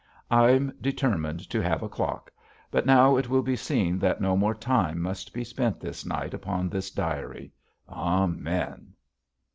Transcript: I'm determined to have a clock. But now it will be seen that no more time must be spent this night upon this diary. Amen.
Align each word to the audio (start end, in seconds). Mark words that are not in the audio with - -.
I'm 0.31 0.73
determined 0.81 1.47
to 1.51 1.61
have 1.61 1.83
a 1.83 1.87
clock. 1.87 2.31
But 2.71 2.87
now 2.87 3.17
it 3.17 3.29
will 3.29 3.43
be 3.43 3.55
seen 3.55 3.99
that 3.99 4.19
no 4.19 4.35
more 4.35 4.55
time 4.55 4.99
must 4.99 5.31
be 5.31 5.43
spent 5.43 5.79
this 5.79 6.03
night 6.07 6.33
upon 6.33 6.69
this 6.69 6.89
diary. 6.89 7.51
Amen. 7.87 8.93